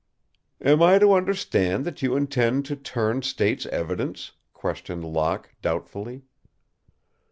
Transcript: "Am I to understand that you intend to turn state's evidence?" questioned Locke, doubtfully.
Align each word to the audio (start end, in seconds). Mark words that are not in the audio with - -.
"Am 0.61 0.81
I 0.81 0.97
to 0.97 1.13
understand 1.13 1.85
that 1.85 2.01
you 2.01 2.15
intend 2.15 2.65
to 2.65 2.75
turn 2.75 3.21
state's 3.21 3.67
evidence?" 3.67 4.31
questioned 4.51 5.05
Locke, 5.05 5.53
doubtfully. 5.61 6.23